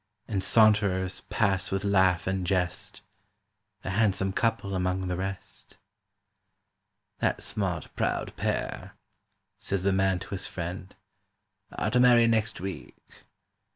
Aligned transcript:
And 0.27 0.41
saunterers 0.41 1.21
pass 1.29 1.69
with 1.69 1.83
laugh 1.83 2.25
and 2.25 2.43
jest— 2.47 3.03
A 3.83 3.91
handsome 3.91 4.33
couple 4.33 4.73
among 4.73 5.07
the 5.07 5.15
rest. 5.15 5.77
"That 7.19 7.43
smart 7.43 7.95
proud 7.95 8.35
pair," 8.35 8.95
says 9.59 9.83
the 9.83 9.93
man 9.93 10.17
to 10.17 10.29
his 10.29 10.47
friend, 10.47 10.95
"Are 11.73 11.91
to 11.91 11.99
marry 11.99 12.25
next 12.25 12.59
week. 12.59 12.95